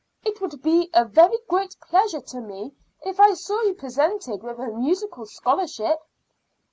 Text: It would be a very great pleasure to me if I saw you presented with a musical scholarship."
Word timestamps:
It 0.25 0.41
would 0.41 0.63
be 0.63 0.89
a 0.95 1.05
very 1.05 1.37
great 1.47 1.75
pleasure 1.79 2.21
to 2.21 2.41
me 2.41 2.73
if 3.05 3.19
I 3.19 3.35
saw 3.35 3.61
you 3.61 3.75
presented 3.75 4.41
with 4.41 4.57
a 4.57 4.71
musical 4.75 5.27
scholarship." 5.27 5.99